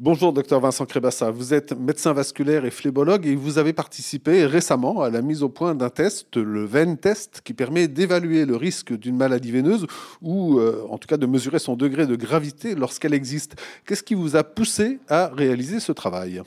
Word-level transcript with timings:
Bonjour, 0.00 0.32
docteur 0.32 0.60
Vincent 0.60 0.86
Crébassa. 0.86 1.32
Vous 1.32 1.52
êtes 1.52 1.76
médecin 1.76 2.12
vasculaire 2.12 2.64
et 2.64 2.70
phlébologue 2.70 3.26
et 3.26 3.34
vous 3.34 3.58
avez 3.58 3.72
participé 3.72 4.46
récemment 4.46 5.02
à 5.02 5.10
la 5.10 5.22
mise 5.22 5.42
au 5.42 5.48
point 5.48 5.74
d'un 5.74 5.88
test, 5.88 6.36
le 6.36 6.64
VEN 6.64 6.96
test, 6.96 7.40
qui 7.44 7.52
permet 7.52 7.88
d'évaluer 7.88 8.46
le 8.46 8.54
risque 8.54 8.96
d'une 8.96 9.16
maladie 9.16 9.50
veineuse 9.50 9.88
ou 10.22 10.60
euh, 10.60 10.86
en 10.88 10.98
tout 10.98 11.08
cas 11.08 11.16
de 11.16 11.26
mesurer 11.26 11.58
son 11.58 11.74
degré 11.74 12.06
de 12.06 12.14
gravité 12.14 12.76
lorsqu'elle 12.76 13.12
existe. 13.12 13.60
Qu'est-ce 13.84 14.04
qui 14.04 14.14
vous 14.14 14.36
a 14.36 14.44
poussé 14.44 15.00
à 15.08 15.32
réaliser 15.34 15.80
ce 15.80 15.90
travail? 15.90 16.42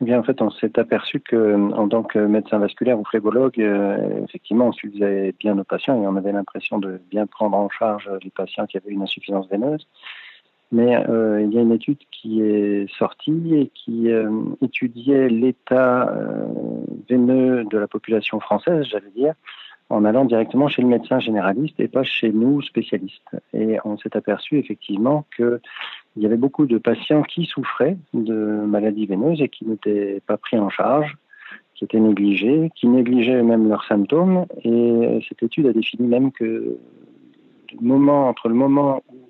Eh 0.00 0.04
Bien, 0.06 0.18
en 0.18 0.22
fait, 0.22 0.40
on 0.40 0.50
s'est 0.50 0.78
aperçu 0.78 1.20
que, 1.20 1.54
en 1.74 1.88
tant 1.88 2.02
que 2.02 2.18
médecin 2.18 2.56
vasculaire 2.56 2.98
ou 2.98 3.04
phlébologue, 3.04 3.60
euh, 3.60 4.24
effectivement, 4.24 4.68
on 4.68 4.72
suivait 4.72 5.34
bien 5.38 5.54
nos 5.54 5.64
patients 5.64 6.02
et 6.02 6.06
on 6.06 6.16
avait 6.16 6.32
l'impression 6.32 6.78
de 6.78 6.98
bien 7.10 7.26
prendre 7.26 7.58
en 7.58 7.68
charge 7.68 8.10
les 8.22 8.30
patients 8.30 8.64
qui 8.64 8.78
avaient 8.78 8.90
une 8.90 9.02
insuffisance 9.02 9.46
veineuse. 9.50 9.86
Mais 10.72 10.96
euh, 11.08 11.42
il 11.42 11.54
y 11.54 11.58
a 11.58 11.62
une 11.62 11.72
étude 11.72 11.98
qui 12.10 12.40
est 12.40 12.90
sortie 12.98 13.54
et 13.54 13.70
qui 13.72 14.10
euh, 14.10 14.30
étudiait 14.62 15.28
l'état 15.28 16.08
euh, 16.08 16.46
veineux 17.08 17.64
de 17.64 17.78
la 17.78 17.86
population 17.86 18.40
française, 18.40 18.84
j'allais 18.90 19.12
dire, 19.14 19.34
en 19.90 20.04
allant 20.04 20.24
directement 20.24 20.66
chez 20.66 20.82
le 20.82 20.88
médecin 20.88 21.20
généraliste 21.20 21.78
et 21.78 21.86
pas 21.86 22.02
chez 22.02 22.32
nous 22.32 22.62
spécialistes. 22.62 23.36
Et 23.54 23.78
on 23.84 23.96
s'est 23.96 24.16
aperçu 24.16 24.58
effectivement 24.58 25.24
qu'il 25.36 25.60
y 26.16 26.26
avait 26.26 26.36
beaucoup 26.36 26.66
de 26.66 26.78
patients 26.78 27.22
qui 27.22 27.44
souffraient 27.44 27.96
de 28.12 28.34
maladies 28.66 29.06
veineuses 29.06 29.40
et 29.40 29.48
qui 29.48 29.64
n'étaient 29.66 30.20
pas 30.26 30.36
pris 30.36 30.58
en 30.58 30.68
charge, 30.68 31.16
qui 31.76 31.84
étaient 31.84 32.00
négligés, 32.00 32.72
qui 32.74 32.88
négligeaient 32.88 33.44
même 33.44 33.68
leurs 33.68 33.84
symptômes. 33.84 34.46
Et 34.64 35.20
cette 35.28 35.44
étude 35.44 35.68
a 35.68 35.72
défini 35.72 36.08
même 36.08 36.32
que 36.32 36.76
moment, 37.80 38.28
entre 38.28 38.48
le 38.48 38.54
moment 38.54 39.02
où 39.08 39.25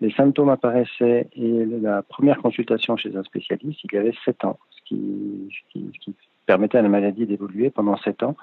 les 0.00 0.10
symptômes 0.12 0.48
apparaissaient 0.48 1.28
et 1.32 1.64
la 1.64 2.02
première 2.02 2.38
consultation 2.38 2.96
chez 2.96 3.16
un 3.16 3.24
spécialiste, 3.24 3.80
il 3.84 3.94
y 3.94 3.98
avait 3.98 4.14
7 4.24 4.44
ans, 4.44 4.58
ce 4.70 4.80
qui, 4.84 6.14
permettait 6.46 6.78
à 6.78 6.82
la 6.82 6.88
maladie 6.88 7.26
d'évoluer 7.26 7.68
pendant 7.68 7.96
7 7.98 8.22
ans, 8.22 8.34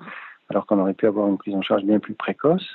alors 0.50 0.67
qu'on 0.67 0.80
aurait 0.80 0.94
pu 0.94 1.08
avoir 1.08 1.28
une 1.28 1.39
prise 1.39 1.56
en 1.56 1.64
charge 1.64 1.83
bien 1.83 1.98
plus 2.00 2.14
précoce. 2.14 2.67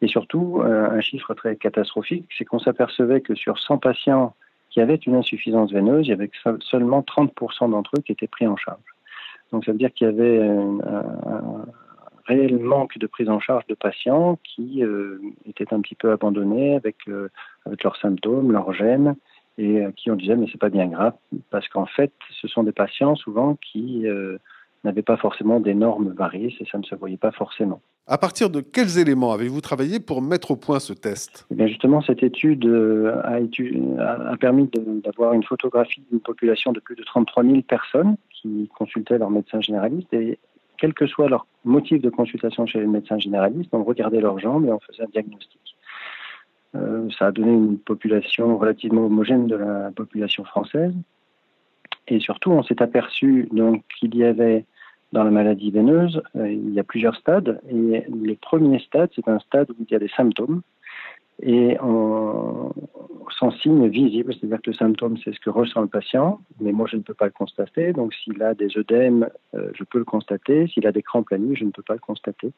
Et 0.00 0.08
surtout, 0.08 0.62
euh, 0.62 0.90
un 0.90 1.00
chiffre 1.02 1.34
très 1.34 1.56
catastrophique, 1.56 2.26
c'est 2.36 2.46
qu'on 2.46 2.58
s'apercevait 2.58 3.20
que 3.20 3.34
sur 3.34 3.58
100 3.58 3.78
patients 3.78 4.34
qui 4.70 4.80
avaient 4.80 4.94
une 4.94 5.14
insuffisance 5.14 5.70
veineuse, 5.70 6.06
il 6.06 6.10
y 6.10 6.12
avait 6.14 6.30
seulement 6.60 7.02
30% 7.02 7.70
d'entre 7.70 7.90
eux 7.98 8.00
qui 8.00 8.12
étaient 8.12 8.26
pris 8.26 8.46
en 8.46 8.56
charge. 8.56 8.80
Donc 9.52 9.66
ça 9.66 9.72
veut 9.72 9.78
dire 9.78 9.92
qu'il 9.92 10.06
y 10.06 10.10
avait 10.10 10.40
un, 10.40 11.66
réel 12.26 12.58
manque 12.58 12.98
de 12.98 13.06
prise 13.06 13.28
en 13.28 13.40
charge 13.40 13.66
de 13.66 13.74
patients 13.74 14.38
qui 14.44 14.84
euh, 14.84 15.18
étaient 15.46 15.72
un 15.72 15.80
petit 15.80 15.94
peu 15.94 16.10
abandonnés 16.10 16.76
avec, 16.76 16.96
euh, 17.08 17.28
avec 17.66 17.82
leurs 17.82 17.96
symptômes, 17.96 18.52
leurs 18.52 18.72
gènes, 18.72 19.16
et 19.58 19.84
qui 19.96 20.10
on 20.10 20.16
disait 20.16 20.34
mais 20.34 20.46
c'est 20.50 20.60
pas 20.60 20.70
bien 20.70 20.86
grave 20.86 21.12
parce 21.50 21.68
qu'en 21.68 21.84
fait 21.84 22.10
ce 22.40 22.48
sont 22.48 22.62
des 22.62 22.72
patients 22.72 23.14
souvent 23.16 23.56
qui 23.56 24.06
euh, 24.06 24.38
n'avaient 24.82 25.02
pas 25.02 25.18
forcément 25.18 25.60
des 25.60 25.74
normes 25.74 26.14
variées 26.14 26.56
et 26.58 26.64
ça 26.72 26.78
ne 26.78 26.82
se 26.84 26.94
voyait 26.94 27.18
pas 27.18 27.32
forcément. 27.32 27.82
À 28.06 28.16
partir 28.16 28.48
de 28.48 28.62
quels 28.62 28.98
éléments 28.98 29.30
avez-vous 29.30 29.60
travaillé 29.60 30.00
pour 30.00 30.22
mettre 30.22 30.52
au 30.52 30.56
point 30.56 30.80
ce 30.80 30.94
test? 30.94 31.46
Eh 31.50 31.54
bien 31.54 31.66
Justement, 31.66 32.00
cette 32.00 32.22
étude 32.22 32.66
a, 32.66 33.34
a 34.32 34.36
permis 34.38 34.70
d'avoir 35.04 35.34
une 35.34 35.44
photographie 35.44 36.02
d'une 36.10 36.20
population 36.20 36.72
de 36.72 36.80
plus 36.80 36.96
de 36.96 37.04
33 37.04 37.44
000 37.44 37.60
personnes 37.62 38.16
qui 38.30 38.70
consultaient 38.74 39.18
leur 39.18 39.30
médecin 39.30 39.60
généraliste 39.60 40.12
et 40.14 40.38
quel 40.82 40.94
que 40.94 41.06
soit 41.06 41.28
leur 41.28 41.46
motif 41.64 42.02
de 42.02 42.10
consultation 42.10 42.66
chez 42.66 42.80
le 42.80 42.88
médecin 42.88 43.16
généraliste, 43.16 43.70
on 43.70 43.84
regardait 43.84 44.20
leurs 44.20 44.40
jambes 44.40 44.66
et 44.66 44.72
on 44.72 44.80
faisait 44.80 45.04
un 45.04 45.12
diagnostic. 45.12 45.60
Euh, 46.74 47.08
ça 47.16 47.28
a 47.28 47.30
donné 47.30 47.52
une 47.52 47.78
population 47.78 48.58
relativement 48.58 49.06
homogène 49.06 49.46
de 49.46 49.54
la 49.54 49.92
population 49.94 50.42
française. 50.42 50.92
Et 52.08 52.18
surtout, 52.18 52.50
on 52.50 52.64
s'est 52.64 52.82
aperçu 52.82 53.48
qu'il 53.96 54.16
y 54.16 54.24
avait 54.24 54.64
dans 55.12 55.22
la 55.22 55.30
maladie 55.30 55.70
veineuse, 55.70 56.20
euh, 56.34 56.50
il 56.50 56.74
y 56.74 56.80
a 56.80 56.82
plusieurs 56.82 57.14
stades. 57.14 57.60
Et 57.70 58.02
le 58.10 58.34
premier 58.34 58.80
stade, 58.80 59.10
c'est 59.14 59.28
un 59.28 59.38
stade 59.38 59.70
où 59.70 59.76
il 59.78 59.92
y 59.92 59.94
a 59.94 60.00
des 60.00 60.10
symptômes 60.16 60.62
et 61.40 61.76
on, 61.80 62.51
signe 63.62 63.88
visible, 63.88 64.34
c'est-à-dire 64.34 64.60
que 64.60 64.70
le 64.70 64.76
symptôme, 64.76 65.16
c'est 65.22 65.32
ce 65.32 65.40
que 65.40 65.50
ressent 65.50 65.80
le 65.80 65.86
patient, 65.86 66.40
mais 66.60 66.72
moi, 66.72 66.86
je 66.90 66.96
ne 66.96 67.02
peux 67.02 67.14
pas 67.14 67.26
le 67.26 67.30
constater. 67.30 67.92
Donc, 67.92 68.12
s'il 68.14 68.42
a 68.42 68.54
des 68.54 68.76
œdèmes, 68.76 69.28
euh, 69.54 69.70
je 69.74 69.84
peux 69.84 69.98
le 69.98 70.04
constater. 70.04 70.66
S'il 70.68 70.86
a 70.86 70.92
des 70.92 71.02
crampes 71.02 71.30
la 71.30 71.38
nuit, 71.38 71.56
je 71.56 71.64
ne 71.64 71.70
peux 71.70 71.82
pas 71.82 71.94
le 71.94 72.00
constater. 72.00 72.52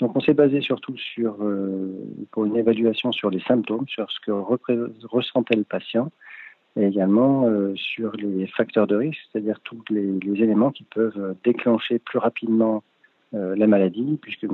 Donc, 0.00 0.16
on 0.16 0.20
s'est 0.20 0.34
basé 0.34 0.60
surtout 0.60 0.96
sur, 0.96 1.36
euh, 1.40 1.92
pour 2.32 2.44
une 2.44 2.56
évaluation 2.56 3.12
sur 3.12 3.30
les 3.30 3.40
symptômes, 3.40 3.86
sur 3.88 4.10
ce 4.10 4.20
que 4.20 4.32
ressentait 5.06 5.56
le 5.56 5.64
patient, 5.64 6.10
et 6.76 6.86
également 6.86 7.46
euh, 7.46 7.74
sur 7.76 8.12
les 8.16 8.46
facteurs 8.46 8.86
de 8.86 8.96
risque, 8.96 9.20
c'est-à-dire 9.30 9.60
tous 9.60 9.82
les, 9.90 10.18
éléments 10.42 10.72
qui 10.72 10.84
peuvent 10.84 11.36
déclencher 11.44 11.98
plus 11.98 12.18
rapidement 12.18 12.82
la 13.34 13.66
maladie, 13.66 14.18
puisque 14.20 14.46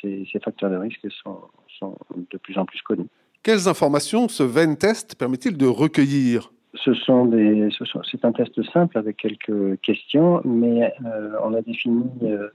ces, 0.00 0.24
ces 0.30 0.38
facteurs 0.38 0.70
de 0.70 0.76
risque 0.76 1.08
sont 1.10 1.98
de 2.30 2.38
plus 2.38 2.56
en 2.56 2.64
plus 2.64 2.80
connus. 2.82 3.08
Quelles 3.42 3.66
informations 3.66 4.28
ce 4.28 4.44
VEN 4.44 4.76
test 4.76 5.16
permet-il 5.16 5.56
de 5.56 5.66
recueillir? 5.66 6.52
Ce 6.74 6.94
sont 6.94 7.24
des, 7.24 7.70
c'est 8.08 8.24
un 8.24 8.30
test 8.30 8.62
simple 8.72 8.96
avec 8.96 9.16
quelques 9.16 9.80
questions, 9.80 10.40
mais 10.44 10.94
euh, 11.04 11.32
on 11.42 11.52
a 11.52 11.60
défini 11.60 12.04
euh, 12.22 12.50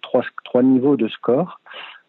trois, 0.00 0.62
niveaux 0.62 0.96
de 0.96 1.06
score. 1.08 1.60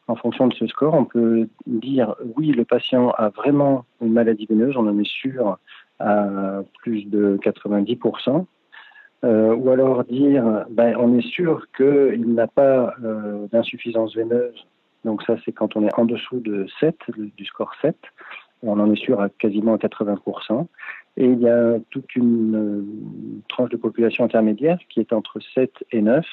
En 0.07 0.15
fonction 0.15 0.47
de 0.47 0.53
ce 0.53 0.67
score, 0.67 0.93
on 0.93 1.03
peut 1.03 1.49
dire 1.67 2.15
oui, 2.37 2.51
le 2.51 2.63
patient 2.63 3.09
a 3.09 3.27
vraiment 3.27 3.83
une 4.01 4.13
maladie 4.13 4.45
veineuse, 4.45 4.77
on 4.77 4.87
en 4.87 4.97
est 4.97 5.09
sûr 5.09 5.57
à 5.99 6.61
plus 6.81 7.03
de 7.09 7.37
90%. 7.43 8.45
Euh, 9.25 9.53
ou 9.53 9.69
alors 9.69 10.05
dire 10.05 10.65
ben, 10.69 10.95
on 10.97 11.17
est 11.17 11.27
sûr 11.27 11.65
qu'il 11.75 12.35
n'a 12.35 12.47
pas 12.47 12.93
d'insuffisance 13.51 14.15
veineuse 14.15 14.65
donc 15.05 15.21
ça, 15.21 15.35
c'est 15.45 15.51
quand 15.51 15.77
on 15.77 15.87
est 15.87 15.99
en 15.99 16.03
dessous 16.03 16.39
de 16.39 16.65
7, 16.79 16.95
du 17.15 17.45
score 17.45 17.71
7. 17.81 17.95
On 18.63 18.79
en 18.79 18.91
est 18.91 18.97
sûr 18.97 19.21
à 19.21 19.29
quasiment 19.29 19.77
80%. 19.77 20.65
Et 21.17 21.25
il 21.25 21.39
y 21.39 21.47
a 21.47 21.77
toute 21.91 22.15
une 22.15 22.55
euh, 22.55 22.83
tranche 23.47 23.69
de 23.69 23.77
population 23.77 24.25
intermédiaire 24.25 24.79
qui 24.89 24.99
est 24.99 25.13
entre 25.13 25.39
7 25.53 25.71
et 25.91 26.01
9. 26.01 26.25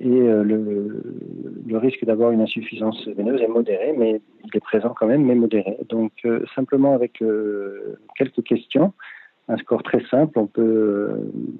Et 0.00 0.08
euh, 0.08 0.42
le, 0.42 1.78
risque 1.78 2.04
d'avoir 2.04 2.32
une 2.32 2.42
insuffisance 2.42 3.06
veineuse 3.08 3.40
est 3.40 3.48
modéré, 3.48 3.94
mais 3.96 4.20
il 4.44 4.56
est 4.56 4.60
présent 4.60 4.92
quand 4.94 5.06
même, 5.06 5.24
mais 5.24 5.36
modéré. 5.36 5.78
Donc 5.88 6.12
euh, 6.24 6.44
simplement 6.54 6.94
avec 6.94 7.22
quelques 8.16 8.42
questions, 8.42 8.92
un 9.48 9.56
score 9.56 9.82
très 9.82 10.04
simple, 10.10 10.38
on 10.38 10.46
peut 10.46 11.10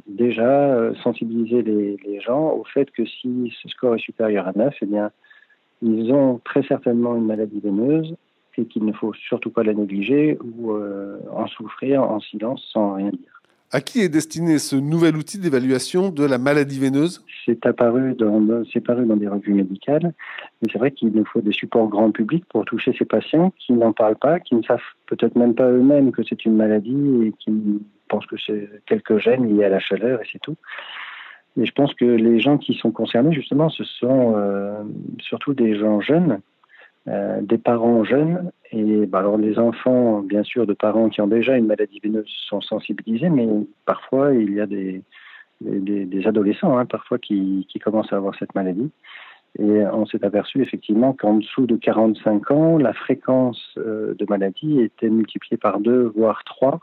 déjà 0.07 0.93
sensibiliser 1.03 1.63
les, 1.63 1.97
les, 2.05 2.21
gens 2.21 2.53
au 2.53 2.65
fait 2.65 2.91
que 2.91 3.07
si 3.07 3.53
ce 3.63 3.69
score 3.69 3.95
est 3.95 4.01
supérieur 4.01 4.47
à 4.47 4.53
9, 4.55 4.75
eh 4.83 4.87
bien, 4.87 5.11
ils 5.83 6.13
ont 6.13 6.41
très 6.45 6.63
certainement 6.63 7.17
une 7.17 7.27
maladie 7.27 7.61
veineuse 7.61 8.15
et 8.59 8.67
qu'il 8.67 8.85
ne 8.85 8.93
faut 8.93 9.15
surtout 9.15 9.51
pas 9.51 9.63
la 9.63 9.73
négliger 9.73 10.39
ou 10.43 10.73
euh, 10.73 11.19
en 11.33 11.47
souffrir 11.47 12.03
en 12.03 12.21
silence 12.21 12.63
sans 12.73 12.95
rien 12.95 13.11
dire. 13.11 13.41
À 13.73 13.81
qui 13.81 14.01
est 14.01 14.09
destiné 14.09 14.59
ce 14.59 14.75
nouvel 14.75 15.17
outil 15.17 15.39
d'évaluation 15.39 16.11
de 16.11 16.25
la 16.25 16.39
maladie 16.39 16.81
veineuse? 16.81 17.25
C'est 17.47 17.65
apparu 17.65 18.15
dans, 18.15 18.65
paru 18.85 19.07
dans 19.07 19.17
des 19.17 19.29
revues 19.29 19.55
médicales, 19.55 20.13
mais 20.61 20.69
c'est 20.73 20.79
vrai 20.79 20.91
qu'il 20.91 21.11
nous 21.13 21.25
faut 21.25 21.41
des 21.41 21.53
supports 21.53 21.89
grand 21.89 22.11
public 22.11 22.45
pour 22.49 22.65
toucher 22.65 22.93
ces 22.99 23.05
patients 23.05 23.53
qui 23.59 23.73
n'en 23.73 23.93
parlent 23.93 24.19
pas, 24.19 24.41
qui 24.41 24.57
ne 24.57 24.63
savent 24.63 24.81
peut-être 25.07 25.37
même 25.37 25.55
pas 25.55 25.71
eux-mêmes 25.71 26.11
que 26.11 26.23
c'est 26.29 26.45
une 26.45 26.57
maladie 26.57 27.27
et 27.27 27.33
qui 27.39 27.53
pensent 28.09 28.27
que 28.27 28.37
c'est 28.45 28.69
quelques 28.87 29.19
gènes 29.19 29.57
liés 29.57 29.65
à 29.65 29.69
la 29.69 29.79
chaleur 29.79 30.21
et 30.21 30.27
c'est 30.33 30.41
tout. 30.41 30.57
Et 31.57 31.67
je 31.67 31.73
pense 31.73 31.93
que 31.95 32.05
les 32.05 32.41
gens 32.41 32.59
qui 32.59 32.75
sont 32.75 32.93
concernés, 32.93 33.33
justement, 33.33 33.69
ce 33.71 33.85
sont 33.85 34.35
euh, 34.37 34.83
surtout 35.19 35.55
des 35.55 35.77
gens 35.77 36.01
jeunes, 36.01 36.41
euh, 37.09 37.41
des 37.43 37.59
parents 37.59 38.05
jeunes. 38.05 38.51
Et 38.73 39.07
bah, 39.07 39.19
alors, 39.19 39.37
les 39.37 39.59
enfants, 39.59 40.21
bien 40.21 40.45
sûr, 40.45 40.67
de 40.67 40.75
parents 40.75 41.09
qui 41.09 41.21
ont 41.21 41.27
déjà 41.27 41.57
une 41.57 41.67
maladie 41.67 42.01
veineuse 42.03 42.31
sont 42.49 42.61
sensibilisés, 42.61 43.31
mais 43.31 43.49
parfois, 43.85 44.33
il 44.33 44.55
y 44.55 44.61
a 44.61 44.67
des, 44.67 45.03
adolescents, 46.25 46.79
hein, 46.79 46.87
parfois, 46.87 47.19
qui, 47.19 47.67
commencent 47.83 48.13
à 48.13 48.17
avoir 48.17 48.35
cette 48.39 48.55
maladie. 48.55 48.91
Et 49.59 49.85
on 49.93 50.07
s'est 50.07 50.25
aperçu 50.25 50.63
effectivement 50.63 51.13
qu'en 51.13 51.39
dessous 51.39 51.67
de 51.67 51.75
45 51.75 52.53
ans, 52.53 52.79
la 52.79 52.93
fréquence 52.93 53.61
euh, 53.79 54.15
de 54.17 54.25
maladie 54.29 54.81
était 54.81 55.11
multipliée 55.11 55.57
par 55.57 55.81
deux, 55.81 56.13
voire 56.15 56.45
trois, 56.45 56.79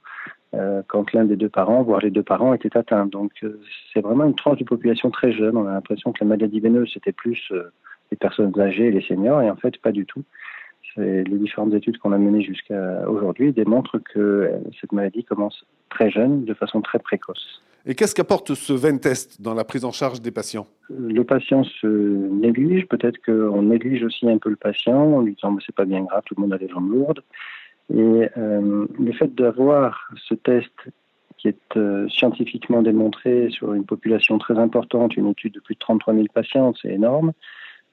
quand 0.88 1.14
l'un 1.14 1.26
des 1.26 1.36
deux 1.36 1.50
parents, 1.50 1.84
voire 1.84 2.00
les 2.02 2.12
deux 2.12 2.24
parents, 2.24 2.54
étaient 2.54 2.76
atteints. 2.78 3.06
Donc 3.06 3.32
euh, 3.44 3.60
c'est 3.94 4.02
vraiment 4.02 4.26
une 4.26 4.36
tranche 4.36 4.60
de 4.60 4.64
population 4.64 5.12
très 5.12 5.32
jeune. 5.32 5.58
On 5.58 5.68
a 5.68 5.74
l'impression 5.74 6.12
que 6.12 6.24
la 6.24 6.28
maladie 6.28 6.60
veineuse, 6.60 6.92
c'était 6.94 7.12
plus 7.12 7.50
euh, 7.52 7.72
les 8.12 8.18
personnes 8.18 8.58
âgées 8.60 8.88
et 8.88 8.92
les 8.92 9.02
seniors, 9.02 9.42
et 9.42 9.50
en 9.50 9.56
fait, 9.56 9.78
pas 9.82 9.92
du 9.92 10.06
tout. 10.06 10.24
Les 10.96 11.24
différentes 11.26 11.76
études 11.76 12.00
qu'on 12.00 12.12
a 12.12 12.18
menées 12.18 12.42
jusqu'à 12.42 13.08
aujourd'hui 13.08 13.52
démontrent 13.54 14.00
que 14.00 14.50
cette 14.82 14.92
maladie 14.94 15.24
commence 15.24 15.64
très 15.92 16.10
jeune, 16.10 16.44
de 16.44 16.56
façon 16.56 16.82
très 16.82 16.98
précoce. 16.98 17.62
Et 17.86 17.94
qu'est-ce 17.94 18.16
qu'apporte 18.16 18.54
ce 18.56 18.74
VEN 18.74 19.00
test 19.00 19.42
dans 19.42 19.54
la 19.54 19.64
prise 19.64 19.86
en 19.86 19.92
charge 19.92 20.22
des 20.22 20.32
patients? 20.32 20.66
Le 20.90 21.24
patient 21.24 21.64
se 21.64 21.88
néglige, 21.88 22.88
peut-être 22.88 23.18
qu'on 23.24 23.62
néglige 23.62 24.04
aussi 24.04 24.28
un 24.28 24.40
peu 24.40 24.50
le 24.50 24.56
patient 24.56 25.18
en 25.18 25.22
lui 25.22 25.36
disant 25.36 25.56
c'est 25.66 25.76
pas 25.76 25.86
bien 25.86 26.04
grave, 26.04 26.24
tout 26.26 26.36
le 26.36 26.42
monde 26.42 26.54
a 26.54 26.58
les 26.58 26.68
jambes 26.68 26.92
lourdes. 26.92 27.22
Et 27.94 28.30
euh, 28.38 28.86
le 29.00 29.12
fait 29.13 29.34
d'avoir 29.34 30.10
ce 30.16 30.34
test 30.34 30.74
qui 31.38 31.48
est 31.48 31.78
euh, 31.78 32.07
scientifiquement 32.10 32.81
démontré 32.81 33.50
sur 33.51 33.74
une 33.74 33.86
population 33.86 34.38
très 34.39 34.57
importante, 34.57 35.16
une 35.16 35.28
étude 35.28 35.54
de 35.54 35.60
plus 35.60 35.75
de 35.75 35.80
33 35.80 36.16
000 36.16 36.25
patients, 36.34 36.74
c'est 36.81 36.89
énorme, 36.89 37.31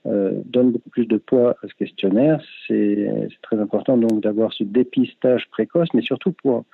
euh, 0.06 0.40
donne 0.46 0.72
beaucoup 0.72 0.90
plus 0.90 1.06
de 1.06 1.18
poids 1.18 1.54
à 1.62 1.68
ce 1.68 1.74
questionnaire. 1.74 2.40
C'est 2.66 3.28
très 3.42 3.58
important 3.58 3.96
donc 3.96 4.20
d'avoir 4.20 4.52
ce 4.52 4.64
dépistage 4.64 5.46
précoce, 5.50 5.88
mais 5.94 6.02
surtout 6.02 6.32
pour 6.32 6.64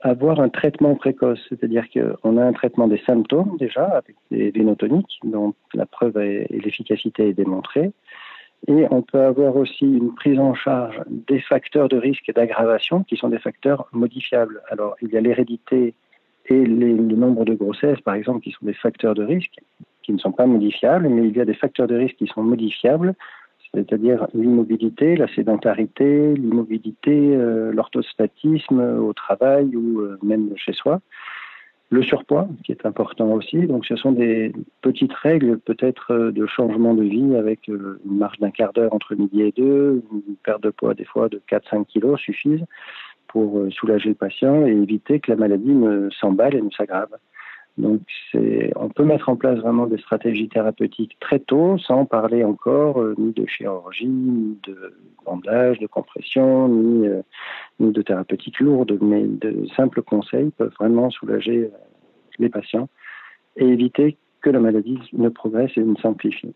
avoir 0.00 0.40
un 0.40 0.48
traitement 0.48 0.96
précoce, 0.96 1.38
c'est-à-dire 1.48 1.84
qu'on 1.90 2.38
a 2.38 2.44
un 2.44 2.52
traitement 2.52 2.88
des 2.88 3.00
symptômes 3.06 3.56
déjà 3.58 3.84
avec 3.84 4.16
des 4.30 4.50
vénotoniques 4.50 5.20
dont 5.22 5.54
la 5.74 5.86
preuve 5.86 6.16
et 6.18 6.46
l'efficacité 6.50 7.28
est 7.28 7.34
démontrée. 7.34 7.92
Et 8.66 8.86
on 8.90 9.02
peut 9.02 9.20
avoir 9.20 9.56
aussi 9.56 9.84
une 9.84 10.14
prise 10.14 10.38
en 10.38 10.54
charge 10.54 11.00
des 11.06 11.40
facteurs 11.40 11.88
de 11.88 11.96
risque 11.96 12.28
et 12.28 12.32
d'aggravation 12.32 13.04
qui 13.04 13.16
sont 13.16 13.28
des 13.28 13.38
facteurs 13.38 13.88
modifiables. 13.92 14.60
Alors, 14.68 14.96
il 15.00 15.10
y 15.10 15.16
a 15.16 15.20
l'hérédité 15.20 15.94
et 16.46 16.64
le 16.64 17.14
nombre 17.14 17.44
de 17.44 17.54
grossesses, 17.54 18.00
par 18.00 18.14
exemple, 18.14 18.40
qui 18.40 18.50
sont 18.52 18.66
des 18.66 18.74
facteurs 18.74 19.14
de 19.14 19.22
risque 19.22 19.58
qui 20.02 20.12
ne 20.14 20.18
sont 20.18 20.32
pas 20.32 20.46
modifiables, 20.46 21.06
mais 21.08 21.28
il 21.28 21.36
y 21.36 21.40
a 21.40 21.44
des 21.44 21.54
facteurs 21.54 21.86
de 21.86 21.94
risque 21.94 22.16
qui 22.16 22.26
sont 22.26 22.42
modifiables, 22.42 23.14
c'est-à-dire 23.74 24.26
l'immobilité, 24.32 25.16
la 25.16 25.28
sédentarité, 25.34 26.34
l'immobilité, 26.34 27.36
euh, 27.36 27.72
l'orthostatisme 27.72 28.80
au 28.80 29.12
travail 29.12 29.76
ou 29.76 30.00
euh, 30.00 30.18
même 30.22 30.54
chez 30.56 30.72
soi. 30.72 31.00
Le 31.90 32.02
surpoids, 32.02 32.48
qui 32.64 32.72
est 32.72 32.84
important 32.84 33.32
aussi. 33.32 33.66
Donc, 33.66 33.86
ce 33.86 33.96
sont 33.96 34.12
des 34.12 34.52
petites 34.82 35.12
règles, 35.14 35.58
peut-être, 35.58 36.12
euh, 36.12 36.32
de 36.32 36.46
changement 36.46 36.92
de 36.92 37.02
vie 37.02 37.34
avec 37.34 37.66
euh, 37.70 37.98
une 38.04 38.18
marge 38.18 38.38
d'un 38.38 38.50
quart 38.50 38.74
d'heure 38.74 38.92
entre 38.92 39.14
midi 39.14 39.40
et 39.40 39.52
deux, 39.52 40.02
une 40.12 40.36
perte 40.44 40.62
de 40.62 40.68
poids, 40.68 40.92
des 40.92 41.06
fois, 41.06 41.30
de 41.30 41.40
4-5 41.50 41.86
kilos 41.86 42.20
suffisent 42.20 42.64
pour 43.26 43.58
euh, 43.58 43.70
soulager 43.70 44.10
le 44.10 44.14
patient 44.14 44.66
et 44.66 44.70
éviter 44.70 45.18
que 45.18 45.30
la 45.30 45.38
maladie 45.38 45.72
ne 45.72 46.10
s'emballe 46.10 46.56
et 46.56 46.60
ne 46.60 46.70
s'aggrave. 46.70 47.16
Donc, 47.78 48.00
on 48.74 48.88
peut 48.88 49.04
mettre 49.04 49.28
en 49.28 49.36
place 49.36 49.56
vraiment 49.60 49.86
des 49.86 49.98
stratégies 49.98 50.48
thérapeutiques 50.48 51.16
très 51.20 51.38
tôt, 51.38 51.78
sans 51.78 52.06
parler 52.06 52.42
encore 52.42 53.00
ni 53.16 53.32
de 53.32 53.46
chirurgie, 53.46 54.08
ni 54.08 54.58
de 54.66 54.96
bandage, 55.24 55.78
de 55.78 55.86
compression, 55.86 56.66
ni 56.66 57.08
de 57.80 58.02
thérapeutiques 58.02 58.60
lourdes, 58.60 58.98
mais 59.00 59.24
de 59.24 59.66
simples 59.76 60.02
conseils 60.02 60.50
peuvent 60.50 60.74
vraiment 60.78 61.10
soulager 61.10 61.64
euh, 61.64 61.78
les 62.38 62.48
patients 62.48 62.88
et 63.56 63.66
éviter 63.66 64.16
que 64.40 64.50
la 64.50 64.60
maladie 64.60 64.98
ne 65.12 65.28
progresse 65.28 65.70
et 65.76 65.82
ne 65.82 65.96
s'amplifie. 65.96 66.54